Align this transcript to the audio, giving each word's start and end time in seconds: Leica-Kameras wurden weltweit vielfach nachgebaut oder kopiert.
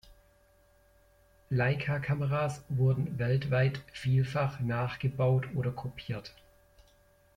Leica-Kameras 1.51 2.63
wurden 2.69 3.19
weltweit 3.19 3.81
vielfach 3.93 4.59
nachgebaut 4.59 5.45
oder 5.53 5.69
kopiert. 5.69 6.33